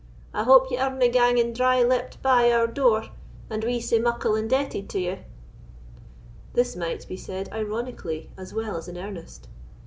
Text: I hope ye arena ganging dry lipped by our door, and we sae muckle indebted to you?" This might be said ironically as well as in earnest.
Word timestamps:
I 0.33 0.45
hope 0.45 0.71
ye 0.71 0.79
arena 0.79 1.09
ganging 1.09 1.53
dry 1.53 1.83
lipped 1.83 2.23
by 2.23 2.51
our 2.51 2.65
door, 2.65 3.11
and 3.51 3.63
we 3.63 3.79
sae 3.79 3.99
muckle 3.99 4.33
indebted 4.35 4.89
to 4.89 4.99
you?" 4.99 5.19
This 6.55 6.75
might 6.75 7.07
be 7.07 7.17
said 7.17 7.53
ironically 7.53 8.31
as 8.35 8.51
well 8.51 8.77
as 8.77 8.87
in 8.87 8.97
earnest. 8.97 9.47